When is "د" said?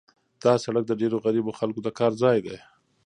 0.87-0.91, 1.83-1.89